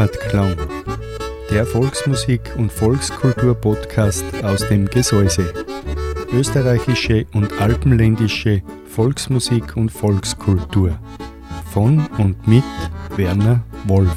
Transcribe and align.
Heimatklang, 0.00 0.56
der 1.50 1.66
Volksmusik- 1.66 2.54
und 2.56 2.72
Volkskultur-Podcast 2.72 4.24
aus 4.42 4.66
dem 4.66 4.86
Gesäuse. 4.86 5.52
Österreichische 6.32 7.26
und 7.34 7.60
alpenländische 7.60 8.62
Volksmusik 8.86 9.76
und 9.76 9.90
Volkskultur. 9.90 10.98
Von 11.70 12.06
und 12.16 12.48
mit 12.48 12.64
Werner 13.16 13.62
Wolf. 13.84 14.16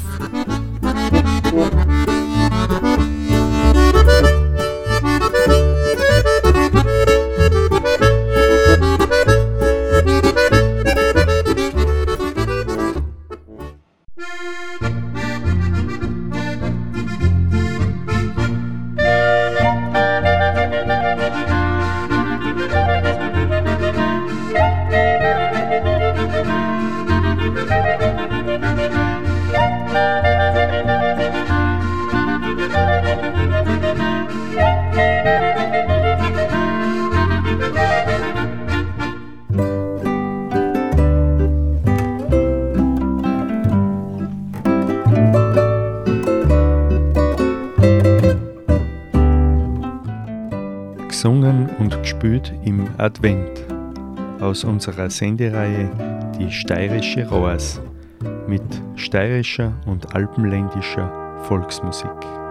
Gesungen 51.23 51.69
und 51.79 51.97
gespielt 52.01 52.53
im 52.65 52.85
Advent 52.97 53.63
aus 54.41 54.65
unserer 54.65 55.09
Sendereihe 55.09 55.89
Die 56.37 56.51
steirische 56.51 57.25
Roas 57.29 57.79
mit 58.45 58.61
steirischer 58.97 59.71
und 59.85 60.13
alpenländischer 60.13 61.09
Volksmusik. 61.43 62.42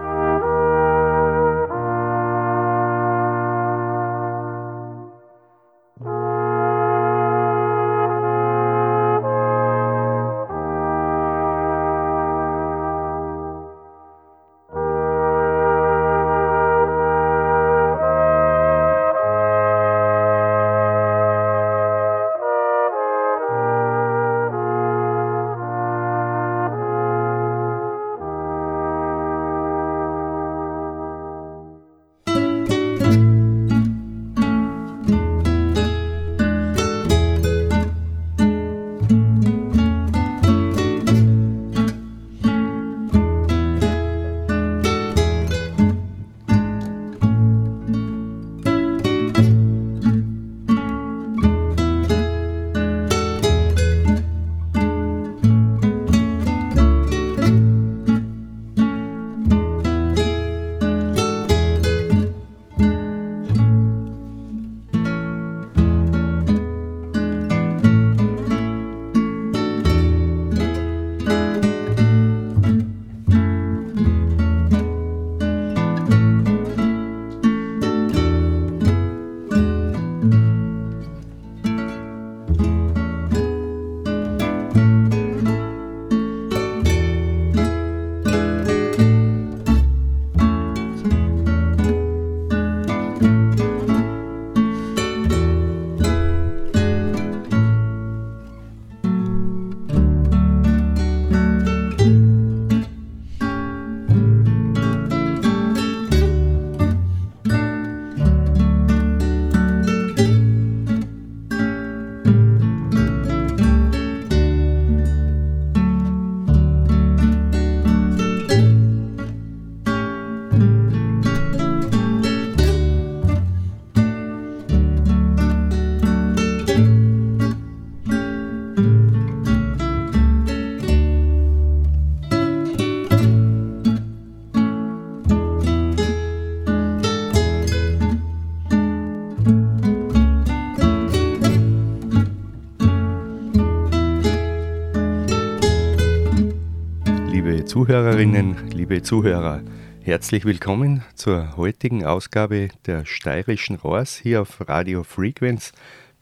Zuhörerinnen, 147.83 148.69
liebe 148.71 149.01
Zuhörer, 149.01 149.61
herzlich 150.01 150.45
willkommen 150.45 151.03
zur 151.15 151.57
heutigen 151.57 152.05
Ausgabe 152.05 152.69
der 152.85 153.05
steirischen 153.05 153.75
Rohrs 153.75 154.15
hier 154.15 154.39
auf 154.43 154.69
Radio 154.69 155.03
Frequenz, 155.03 155.73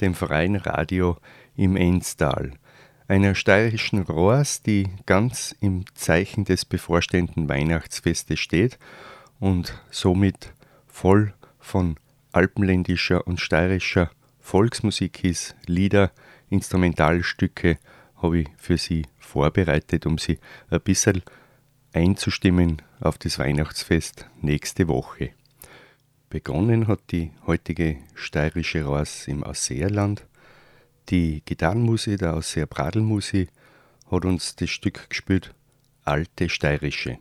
dem 0.02 0.16
freien 0.16 0.56
Radio 0.56 1.18
im 1.56 1.76
Enstal. 1.76 2.54
Einer 3.08 3.36
steirischen 3.36 4.02
Rohrs, 4.02 4.64
die 4.64 4.88
ganz 5.06 5.56
im 5.60 5.86
Zeichen 5.94 6.46
des 6.46 6.66
bevorstehenden 6.66 7.48
Weihnachtsfestes 7.48 8.40
steht 8.40 8.80
und 9.40 9.80
somit 9.92 10.56
voll 10.88 11.32
von 11.60 11.96
alpenländischer 12.32 13.28
und 13.28 13.40
steirischer 13.40 14.10
Volksmusik 14.40 15.24
ist, 15.24 15.56
Lieder, 15.68 16.10
Instrumentalstücke 16.50 17.78
habe 18.20 18.40
ich 18.40 18.48
für 18.58 18.78
Sie 18.78 19.06
vorbereitet, 19.20 20.08
um 20.08 20.18
Sie 20.18 20.40
ein 20.72 20.82
bisschen 20.82 21.22
einzustimmen 21.94 22.82
auf 23.00 23.18
das 23.18 23.40
Weihnachtsfest 23.40 24.28
nächste 24.42 24.88
Woche. 24.88 25.32
Begonnen 26.30 26.88
hat 26.88 27.00
die 27.12 27.32
heutige 27.46 27.98
steirische 28.16 28.86
Raus 28.86 29.28
im 29.28 29.44
Ausseerland. 29.44 30.26
Die 31.10 31.42
Gitarrenmusik 31.44 32.20
der 32.20 32.36
Ausseer 32.36 32.68
Bradelmusik 32.68 33.50
hat 34.10 34.24
uns 34.24 34.56
das 34.56 34.70
Stück 34.70 35.10
gespielt 35.10 35.54
Alte 36.04 36.50
Steirische. 36.50 37.18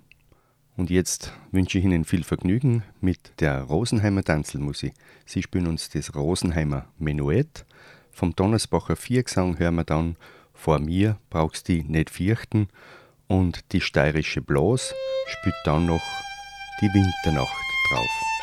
Und 0.76 0.88
jetzt 0.88 1.32
wünsche 1.50 1.78
ich 1.78 1.84
Ihnen 1.84 2.04
viel 2.04 2.22
Vergnügen 2.22 2.84
mit 3.00 3.32
der 3.40 3.62
Rosenheimer 3.62 4.22
Tanzelmusik. 4.22 4.94
Sie 5.26 5.42
spielen 5.42 5.66
uns 5.66 5.90
das 5.90 6.14
Rosenheimer 6.14 6.86
Menuett. 6.98 7.66
Vom 8.12 8.34
Donnersbacher 8.36 8.96
Viergesang 8.96 9.58
hören 9.58 9.74
wir 9.74 9.84
dann 9.84 10.16
vor 10.54 10.78
mir 10.78 11.18
brauchst 11.30 11.68
die 11.68 11.82
nicht 11.82 12.10
fürchten 12.10 12.68
und 13.30 13.72
die 13.72 13.80
steirische 13.80 14.42
Blas 14.42 14.92
spielt 15.26 15.54
dann 15.64 15.86
noch 15.86 16.02
die 16.82 16.88
Winternacht 16.88 17.64
drauf. 17.92 18.39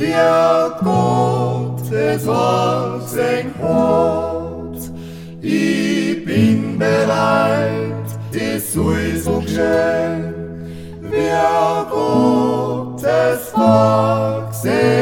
Geschehen, 0.00 0.80
wie 0.80 0.84
Gott 0.84 1.92
es 1.92 2.24
sein 2.24 3.54
hat. 3.62 4.80
Ich 5.42 6.24
bin 6.24 6.78
bereit, 6.78 8.08
es 8.32 8.72
soll 8.72 9.16
so 9.16 9.40
geschehen, 9.40 10.34
wie 11.02 11.30
Gott 11.90 13.02
es 13.02 13.48
vorgesehen 13.50 14.99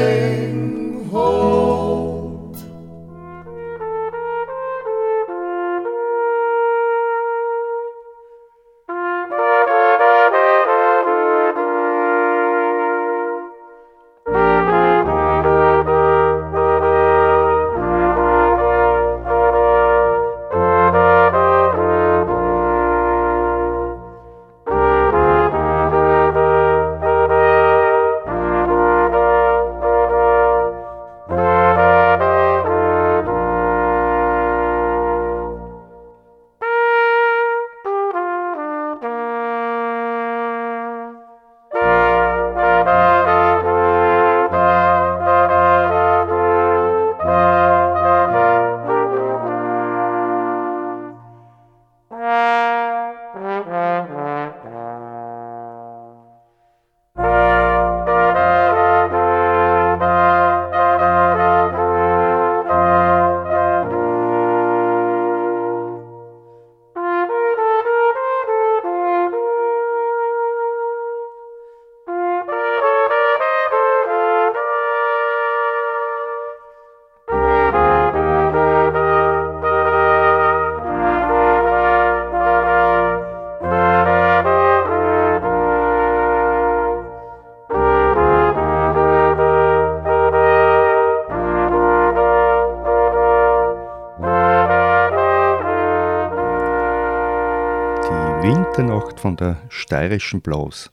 Winternacht 98.79 99.19
von 99.19 99.35
der 99.35 99.57
steirischen 99.71 100.41
Blaus. 100.41 100.93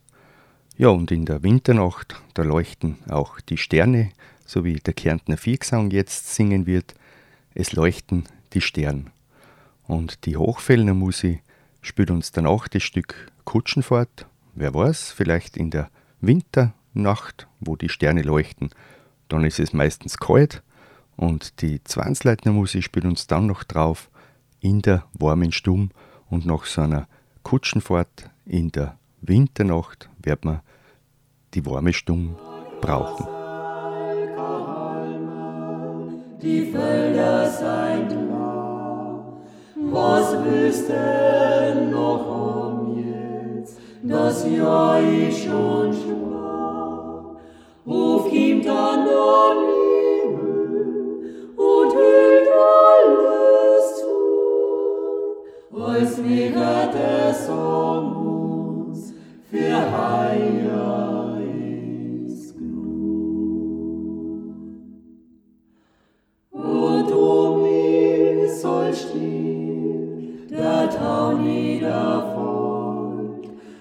Ja, 0.75 0.87
und 0.87 1.11
in 1.11 1.23
der 1.23 1.43
Winternacht, 1.43 2.19
da 2.33 2.41
leuchten 2.41 2.97
auch 3.07 3.39
die 3.41 3.59
Sterne, 3.59 4.09
so 4.43 4.65
wie 4.65 4.77
der 4.77 4.95
Kärntner 4.95 5.37
Viergesang 5.37 5.91
jetzt 5.91 6.33
singen 6.33 6.65
wird. 6.65 6.95
Es 7.53 7.73
leuchten 7.73 8.23
die 8.53 8.61
Sterne. 8.61 9.05
Und 9.83 10.25
die 10.25 10.35
Hochfellner 10.35 10.95
Musi 10.95 11.43
spielt 11.83 12.09
uns 12.09 12.31
danach 12.31 12.67
das 12.67 12.81
Stück 12.81 13.31
Kutschenfahrt. 13.43 14.25
Wer 14.55 14.73
weiß, 14.73 15.11
vielleicht 15.11 15.55
in 15.55 15.69
der 15.69 15.91
Winternacht, 16.21 17.47
wo 17.59 17.75
die 17.75 17.89
Sterne 17.89 18.23
leuchten, 18.23 18.71
dann 19.27 19.45
ist 19.45 19.59
es 19.59 19.73
meistens 19.73 20.17
kalt. 20.17 20.63
Und 21.17 21.61
die 21.61 21.83
Zwangsleitner 21.83 22.51
Musi 22.51 22.81
spielt 22.81 23.05
uns 23.05 23.27
dann 23.27 23.45
noch 23.45 23.63
drauf 23.63 24.09
in 24.59 24.81
der 24.81 25.05
warmen 25.13 25.51
Stumm 25.51 25.91
und 26.31 26.47
nach 26.47 26.65
so 26.65 26.81
einer 26.81 27.07
Kutschenfahrt 27.45 28.31
in 28.47 28.71
der 28.71 28.97
Winternacht 29.21 30.09
wird 30.23 30.43
man 30.45 30.61
die 31.53 31.63
warme 31.63 31.93
Stunde 31.93 32.35
brauchen. 32.81 33.27
Die 36.41 36.71
Felder 36.71 37.47
seien 37.47 38.07
blau, 38.07 39.43
was 39.75 40.35
willst 40.43 40.89
du 40.89 41.87
noch 41.91 42.25
um 42.71 42.97
jetzt? 42.97 43.77
Das 44.01 44.43
Jahr 44.49 44.99
ist 44.99 45.43
schon 45.43 45.93
schwach, 45.93 47.35
auf 47.85 48.33
ihm 48.33 48.63
dann 48.63 49.05
der 49.05 49.53
Himmel 50.23 51.53
und 51.55 51.93
hüllt 51.93 52.24
als 55.95 56.17
mega 56.17 56.87
des 56.87 57.47
Somus 57.47 59.13
für 59.49 59.77
Heier 59.95 61.37
ist 62.27 62.57
genug. 62.57 63.95
Und 66.51 67.11
um 67.11 67.61
mich 67.63 68.51
soll 68.61 68.93
stehen, 68.93 70.47
der 70.49 70.89
Tau 70.89 71.33
niederfolgt, 71.33 72.35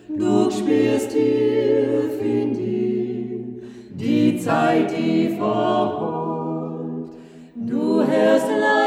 du 0.09 0.51
spürst 0.51 1.11
tief 1.11 2.21
in 2.23 2.53
dir 2.55 3.63
die 3.91 4.39
Zeit, 4.39 4.91
die 4.97 5.31
verholt, 5.37 7.11
du 7.57 8.07
hörst 8.07 8.47
leider 8.49 8.84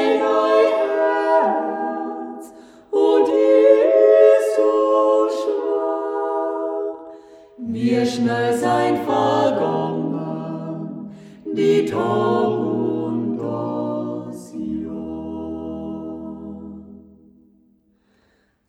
Wie 7.89 8.05
schnell 8.05 8.53
sein 8.57 8.97
vergangen, 9.05 11.09
die 11.55 11.85
Tag 11.85 12.49
und 12.49 13.39
Jahr. 13.39 14.33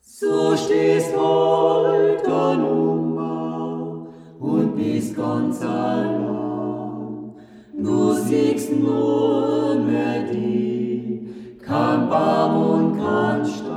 So 0.01 0.57
stehst 0.57 1.17
heute 1.17 2.59
Nummer 2.59 4.07
und 4.39 4.77
bist 4.77 5.17
ganz 5.17 5.63
allein. 5.63 7.33
Du 7.77 8.13
siehst 8.13 8.73
nur 8.73 9.75
mehr 9.85 10.23
die, 10.33 11.59
kein 11.61 12.09
Baum 12.09 12.71
und 12.71 13.01
kein 13.01 13.45
Stamm. 13.45 13.68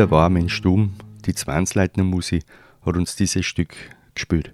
Der 0.00 0.10
warmen 0.10 0.48
Stumm, 0.48 0.94
die 1.26 1.34
Zwangsleitner 1.34 2.04
Musi, 2.04 2.40
hat 2.86 2.96
uns 2.96 3.16
dieses 3.16 3.44
Stück 3.44 3.74
gespielt. 4.14 4.50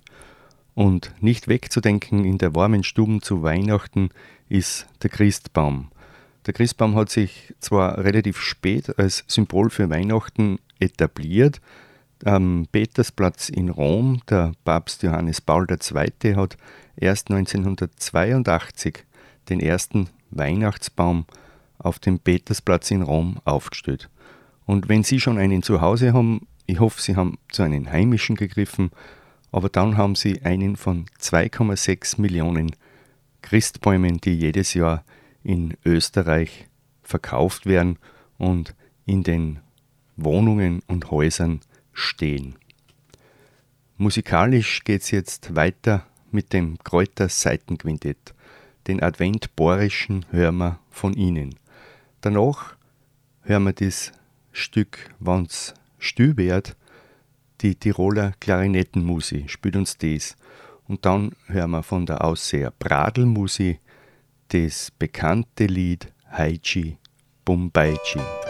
Und 0.74 1.12
nicht 1.20 1.46
wegzudenken 1.46 2.24
in 2.24 2.36
der 2.38 2.56
warmen 2.56 2.82
Stuben 2.82 3.22
zu 3.22 3.44
Weihnachten 3.44 4.08
ist 4.48 4.88
der 5.04 5.10
Christbaum. 5.10 5.92
Der 6.46 6.52
Christbaum 6.52 6.96
hat 6.96 7.10
sich 7.10 7.54
zwar 7.60 7.98
relativ 7.98 8.40
spät 8.40 8.98
als 8.98 9.22
Symbol 9.28 9.70
für 9.70 9.88
Weihnachten 9.88 10.58
etabliert. 10.80 11.60
Am 12.24 12.66
Petersplatz 12.72 13.48
in 13.48 13.68
Rom, 13.68 14.22
der 14.28 14.50
Papst 14.64 15.04
Johannes 15.04 15.40
Paul 15.40 15.68
II. 15.70 16.34
hat 16.34 16.56
erst 16.96 17.30
1982 17.30 19.04
den 19.48 19.60
ersten 19.60 20.08
Weihnachtsbaum 20.32 21.24
auf 21.78 22.00
dem 22.00 22.18
Petersplatz 22.18 22.90
in 22.90 23.02
Rom 23.02 23.38
aufgestellt. 23.44 24.10
Und 24.66 24.88
wenn 24.88 25.04
Sie 25.04 25.20
schon 25.20 25.38
einen 25.38 25.62
zu 25.62 25.80
Hause 25.80 26.12
haben, 26.12 26.46
ich 26.66 26.80
hoffe, 26.80 27.00
Sie 27.00 27.16
haben 27.16 27.38
zu 27.50 27.62
einem 27.62 27.90
heimischen 27.90 28.36
gegriffen, 28.36 28.90
aber 29.52 29.68
dann 29.68 29.96
haben 29.96 30.16
Sie 30.16 30.42
einen 30.42 30.76
von 30.76 31.06
2,6 31.20 32.20
Millionen 32.20 32.72
Christbäumen, 33.42 34.20
die 34.20 34.34
jedes 34.34 34.74
Jahr 34.74 35.04
in 35.44 35.76
Österreich 35.84 36.66
verkauft 37.02 37.66
werden 37.66 37.98
und 38.38 38.74
in 39.06 39.22
den 39.22 39.60
Wohnungen 40.16 40.82
und 40.88 41.10
Häusern 41.12 41.60
stehen. 41.92 42.56
Musikalisch 43.96 44.82
geht 44.82 45.02
es 45.02 45.10
jetzt 45.12 45.54
weiter 45.54 46.04
mit 46.30 46.52
dem 46.52 46.78
Kräuter 46.78 47.28
Seitenquintett. 47.28 48.34
Den 48.88 49.02
Advent-Borischen 49.02 50.26
hören 50.30 50.58
wir 50.58 50.80
von 50.90 51.14
Ihnen. 51.14 51.54
Danach 52.20 52.76
hören 53.42 53.64
wir 53.64 53.72
das 53.72 54.12
Stück, 54.56 55.10
wenn's 55.20 55.74
still 55.98 56.36
wird, 56.36 56.76
die 57.60 57.74
Tiroler 57.74 58.32
Klarinettenmusi 58.40 59.44
spielt 59.48 59.76
uns 59.76 59.98
das. 59.98 60.36
Und 60.88 61.04
dann 61.04 61.32
hören 61.46 61.72
wir 61.72 61.82
von 61.82 62.06
der 62.06 62.24
Ausseher 62.24 62.72
Bradelmusi 62.78 63.80
das 64.48 64.90
bekannte 64.98 65.66
Lied 65.66 66.12
Haichi 66.30 66.96
Bumbaichi. 67.44 68.45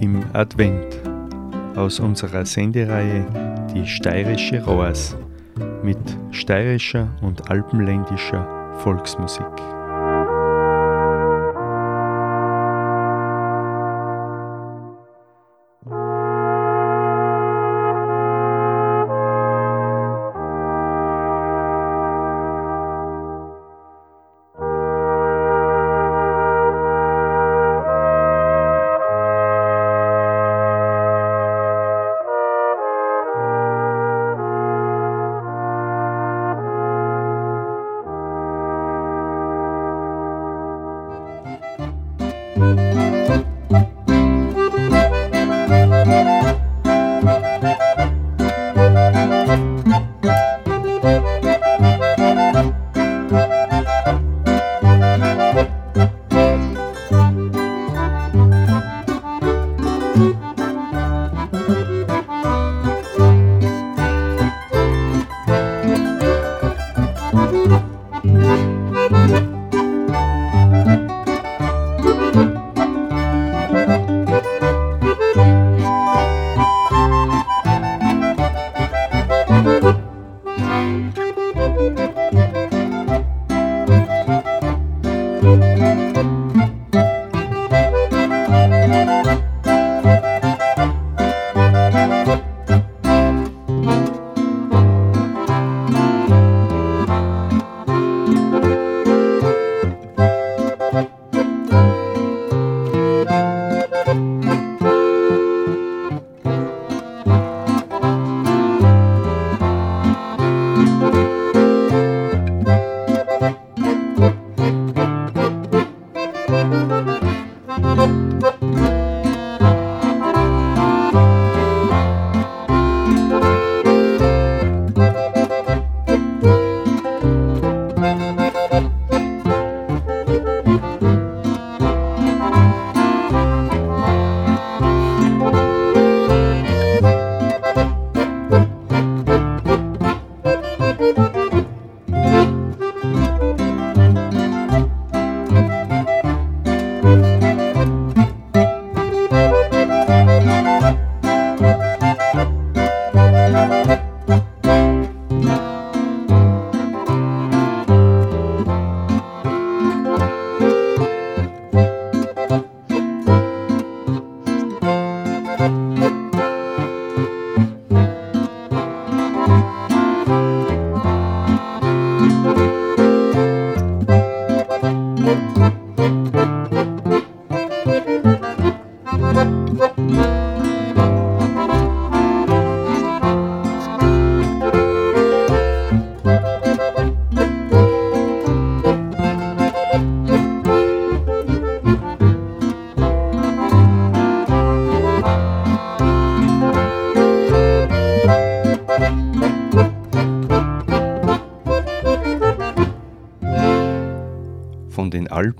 Im 0.00 0.22
Advent 0.32 1.00
aus 1.76 2.00
unserer 2.00 2.44
Sendereihe 2.44 3.26
Die 3.74 3.86
steirische 3.86 4.62
Rohrs 4.64 5.16
mit 5.82 5.98
steirischer 6.30 7.08
und 7.20 7.50
alpenländischer 7.50 8.46
Volksmusik. 8.78 9.71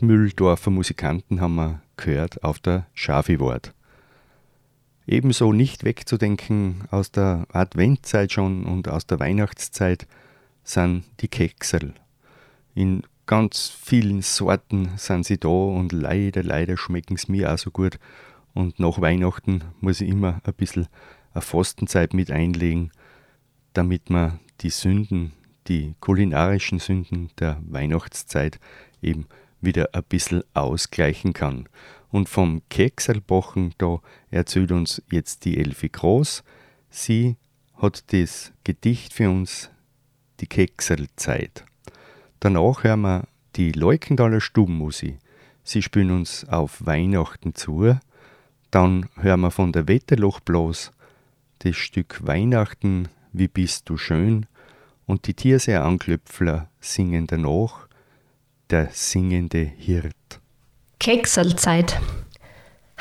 Altmühldorfer 0.03 0.73
Musikanten 0.73 1.41
haben 1.41 1.55
wir 1.55 1.81
gehört 1.97 2.43
auf 2.43 2.59
der 2.59 2.89
Schafi-Wort. 2.93 3.73
Ebenso 5.07 5.53
nicht 5.53 5.85
wegzudenken 5.85 6.83
aus 6.91 7.13
der 7.13 7.47
Adventzeit 7.53 8.33
schon 8.33 8.65
und 8.65 8.89
aus 8.89 9.07
der 9.07 9.21
Weihnachtszeit 9.21 10.09
sind 10.65 11.05
die 11.21 11.29
Keksel. 11.29 11.95
In 12.75 13.05
ganz 13.27 13.69
vielen 13.69 14.23
Sorten 14.23 14.91
sind 14.97 15.25
sie 15.25 15.39
da 15.39 15.49
und 15.49 15.93
leider, 15.93 16.43
leider 16.43 16.77
schmecken 16.77 17.17
sie 17.17 17.31
mir 17.31 17.55
auch 17.55 17.59
so 17.59 17.71
gut. 17.71 18.01
Und 18.55 18.81
nach 18.81 19.01
Weihnachten 19.01 19.63
muss 19.81 20.01
ich 20.01 20.09
immer 20.09 20.41
ein 20.43 20.55
bisschen 20.55 20.89
eine 21.33 21.43
Fastenzeit 21.43 22.13
mit 22.13 22.33
einlegen, 22.33 22.91
damit 23.73 24.11
man 24.11 24.41
die 24.63 24.71
Sünden, 24.71 25.33
die 25.69 25.95
kulinarischen 26.01 26.81
Sünden 26.81 27.31
der 27.39 27.63
Weihnachtszeit 27.69 28.59
eben 29.01 29.27
wieder 29.63 29.91
ein 29.93 30.03
bisschen 30.05 30.43
ausgleichen 30.55 31.33
kann. 31.33 31.69
Und 32.11 32.29
vom 32.29 32.63
Kekselbochen, 32.69 33.75
da 33.79 34.01
erzählt 34.31 34.73
uns 34.73 35.03
jetzt 35.11 35.45
die 35.45 35.59
Elfi 35.59 35.89
Groß. 35.89 36.45
Sie 36.91 37.37
hat 37.77 38.13
das 38.13 38.53
Gedicht 38.65 39.13
für 39.15 39.31
uns, 39.31 39.71
die 40.41 40.47
Kekselzeit. 40.47 41.65
Danach 42.41 42.85
hören 42.85 43.01
wir 43.01 43.29
die 43.57 43.73
Leukendaler 43.73 44.41
Stubenmusik. 44.41 45.19
Sie 45.65 45.83
spielen 45.83 46.11
uns 46.11 46.47
auf 46.49 46.85
Weihnachten 46.85 47.55
zu. 47.55 47.97
Dann 48.71 49.09
hören 49.17 49.41
wir 49.41 49.51
von 49.51 49.73
der 49.73 49.89
Wetterloch 49.89 50.41
bloß 50.41 50.93
das 51.61 51.77
Stück 51.77 52.27
Weihnachten, 52.27 53.09
wie 53.33 53.49
bist 53.49 53.89
du 53.89 53.97
schön. 53.97 54.47
Und 55.07 55.27
die 55.27 55.35
Tierseer 55.35 55.85
Anklöpfler 55.85 56.69
singen 56.81 57.27
danach 57.27 57.87
der 58.73 58.89
singende 58.91 59.71
Hirt. 59.77 60.15
Kekselzeit. 60.99 62.01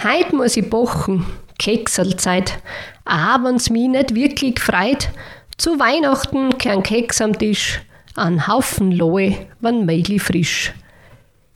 Heut 0.04 0.34
muss 0.34 0.58
ich 0.58 0.70
bochen, 0.70 1.26
Kekselzeit. 1.58 2.60
Aber 3.06 3.46
wenn's 3.46 3.70
mich 3.70 3.88
nicht 3.88 4.14
wirklich 4.14 4.60
freit, 4.60 5.10
zu 5.58 5.80
Weihnachten 5.80 6.58
kein 6.58 6.84
Keks 6.84 7.22
am 7.22 7.38
Tisch, 7.38 7.82
ein 8.16 8.48
Haufen 8.48 8.92
Lohe, 8.92 9.48
wann 9.62 9.86
Meili 9.86 10.20
frisch. 10.20 10.74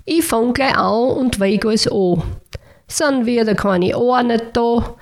Ich 0.06 0.23
fang 0.23 0.54
gleich 0.54 0.78
an 0.78 1.17
und 1.17 1.39
weig 1.39 1.65
alles 1.65 1.91
an. 1.91 2.23
Sind 2.88 3.25
wieder 3.25 3.56
keine 3.56 3.97
Ohr 3.97 4.23
nicht 4.23 4.45
da. 4.54 4.95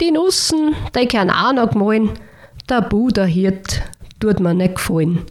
Die 0.00 0.10
Nussen, 0.10 0.74
die 0.96 1.06
können 1.06 1.30
auch 1.30 1.52
noch 1.52 1.70
gemahlen. 1.70 2.10
Der 2.70 2.80
Buderhirt 2.80 3.82
tut 4.20 4.40
mir 4.40 4.54
nicht 4.54 4.76
gefallen. 4.76 5.26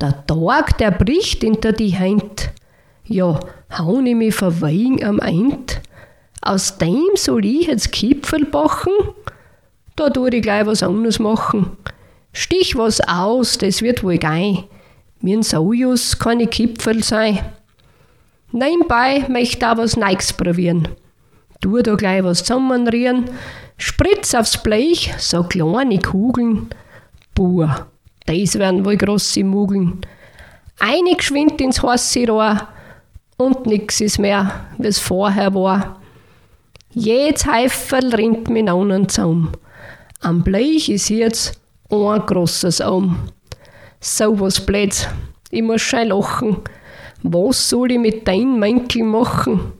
Der 0.00 0.26
Tag, 0.26 0.78
der 0.78 0.92
bricht 0.92 1.40
hinter 1.40 1.72
die 1.72 1.98
Hand. 1.98 2.50
Ja, 3.04 3.40
hau 3.76 4.00
ich 4.00 4.14
mich 4.14 4.34
verweigen 4.34 5.04
am 5.04 5.18
Eind. 5.18 5.80
aus 6.40 6.78
dem 6.78 7.08
soll 7.16 7.44
ich 7.44 7.66
jetzt 7.66 7.90
Kipfel 7.90 8.44
backen? 8.44 8.92
Da 9.96 10.08
tu 10.10 10.26
ich 10.26 10.42
gleich 10.42 10.66
was 10.66 10.84
anderes 10.84 11.18
machen. 11.18 11.76
Stich 12.32 12.76
was 12.76 13.00
aus, 13.00 13.58
das 13.58 13.82
wird 13.82 14.04
wohl 14.04 14.18
geil. 14.18 14.64
Mir 15.20 15.38
ein 15.38 15.42
Sojus 15.42 16.18
keine 16.18 16.46
Kipfel 16.46 17.02
sein. 17.02 17.40
Nebenbei 18.52 19.26
möchte 19.28 19.68
auch 19.68 19.78
was 19.78 19.96
Neues 19.96 20.32
probieren. 20.32 20.88
Tu 21.60 21.82
da 21.82 21.96
gleich 21.96 22.22
was 22.22 22.44
zusammenrieren, 22.44 23.24
spritz 23.76 24.32
aufs 24.34 24.62
Blech 24.62 25.12
so 25.18 25.42
kleine 25.42 25.98
Kugeln. 25.98 26.68
Buh, 27.34 27.68
das 28.28 28.58
werden 28.58 28.84
wohl 28.84 28.96
grosse 28.96 29.42
Mugeln. 29.42 30.00
Eine 30.78 31.16
geschwind 31.16 31.60
ins 31.60 31.82
heiße 31.82 32.26
Rohr 32.28 32.68
und 33.36 33.66
nix 33.66 34.00
ist 34.00 34.18
mehr, 34.18 34.66
wie's 34.78 34.98
vorher 34.98 35.54
war. 35.54 36.00
Jedes 36.92 37.46
Heiferl 37.46 38.14
rinnt 38.14 38.48
mit 38.48 38.68
anderen 38.68 39.08
zusammen. 39.08 39.52
Am 40.20 40.42
Blech 40.42 40.88
ist 40.88 41.08
jetzt 41.08 41.60
ein 41.90 42.20
großes 42.20 42.80
Arm. 42.80 43.28
So 44.00 44.38
was 44.40 44.64
Blöds, 44.64 45.08
ich 45.50 45.62
muss 45.62 45.82
schon 45.82 46.08
lachen. 46.08 46.58
Was 47.22 47.68
soll 47.68 47.92
ich 47.92 47.98
mit 47.98 48.28
deinem 48.28 48.58
Mänkel 48.58 49.02
machen? 49.04 49.72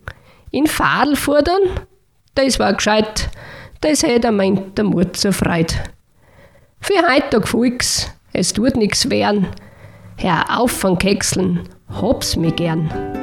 In 0.51 0.67
Fadel 0.67 1.17
fordern? 1.17 1.63
Das 2.35 2.59
war 2.59 2.73
gescheit, 2.73 3.29
das 3.81 4.03
hätte 4.03 4.29
er 4.29 4.33
meint 4.33 4.77
der 4.79 4.85
Mut 4.85 5.17
zur 5.17 5.33
Freude. 5.33 5.75
Für 6.81 7.03
heute 7.09 7.45
folg's, 7.47 8.11
es 8.33 8.53
tut 8.53 8.77
nix 8.77 9.11
wehren. 9.11 9.47
Hör 10.17 10.59
auf 10.59 10.73
von 10.73 10.99
Kekseln, 10.99 11.69
hab's 11.89 12.37
mir 12.37 12.53
gern. 12.53 13.18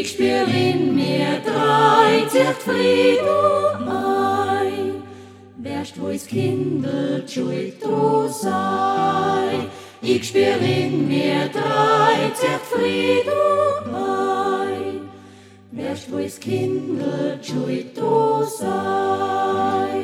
Ich 0.00 0.12
spür 0.12 0.48
in 0.48 0.94
mir 0.94 1.42
drei 1.44 2.26
zirkt 2.30 2.62
Frieden 2.62 3.86
ein. 3.86 5.02
Wärst 5.58 6.00
wo's 6.00 6.26
Kindel 6.26 7.28
schuld 7.28 7.74
du 7.82 8.26
sei. 8.28 9.68
Ich 10.00 10.28
spür 10.28 10.56
in 10.56 11.06
mir 11.06 11.50
drei 11.52 12.30
zirkt 12.32 12.66
Frieden 12.72 13.94
ein. 13.94 15.10
Wärst 15.72 16.10
wo's 16.10 16.40
Kindel 16.40 17.38
schuld 17.42 17.94
du 17.94 18.42
sei. 18.58 20.00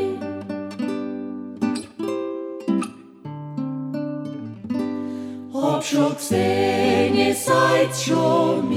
Hab 5.55 5.82
schon 5.82 6.14
gesehen, 6.14 7.16
ihr 7.16 7.34
seid 7.34 7.97
schon 7.97 8.47
drum 8.47 8.70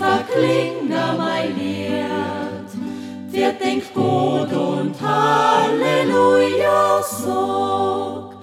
verklingen 0.00 0.88
mein 1.18 1.54
Lied. 1.58 2.70
Wir 3.30 3.52
denkt 3.52 3.92
Gott 3.94 4.52
und 4.52 4.94
Halleluja 5.00 7.02
sag, 7.02 8.36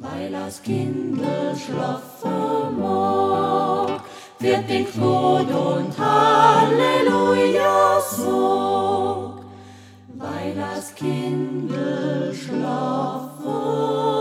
weil 0.00 0.32
das 0.32 0.62
Kindel 0.62 1.54
schlafen 1.62 2.80
mag. 2.80 4.00
Wir 4.38 4.58
denkt 4.62 4.94
Gott 4.98 5.50
und 5.50 5.92
Halleluja 5.98 8.00
sag, 8.00 9.44
weil 10.22 10.54
das 10.54 10.94
Kindel 10.94 12.34
schlafen 12.34 13.44
mag. 13.44 14.13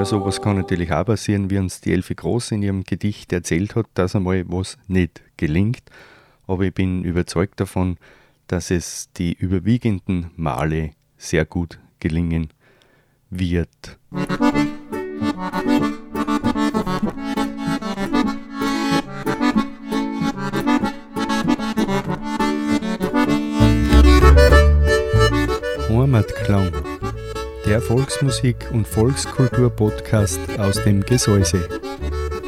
Ja, 0.00 0.06
sowas 0.06 0.40
kann 0.40 0.56
natürlich 0.56 0.90
auch 0.92 1.04
passieren, 1.04 1.50
wie 1.50 1.58
uns 1.58 1.82
die 1.82 1.92
Elfi 1.92 2.14
Groß 2.14 2.52
in 2.52 2.62
ihrem 2.62 2.84
Gedicht 2.84 3.34
erzählt 3.34 3.76
hat, 3.76 3.84
dass 3.92 4.16
einmal 4.16 4.44
was 4.48 4.78
nicht 4.88 5.20
gelingt. 5.36 5.82
Aber 6.46 6.62
ich 6.62 6.72
bin 6.72 7.04
überzeugt 7.04 7.60
davon, 7.60 7.98
dass 8.46 8.70
es 8.70 9.12
die 9.12 9.34
überwiegenden 9.34 10.30
Male 10.36 10.92
sehr 11.18 11.44
gut 11.44 11.78
gelingen 11.98 12.48
wird. 13.28 13.98
Heimatklang, 25.90 26.72
der 27.66 27.80
Volksmusik- 27.80 28.70
und 28.72 28.86
Volkskultur-Podcast 28.86 30.40
aus 30.58 30.82
dem 30.82 31.00
Gesäuse. 31.02 31.68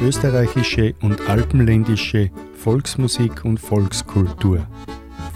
Österreichische 0.01 0.95
und 1.01 1.29
alpenländische 1.29 2.31
Volksmusik 2.55 3.45
und 3.45 3.59
Volkskultur. 3.59 4.65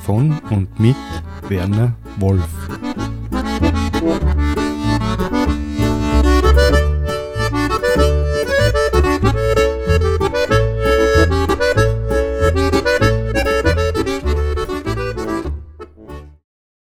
Von 0.03 0.39
und 0.49 0.79
mit 0.79 0.95
Werner 1.47 1.93
Wolf. 2.17 2.47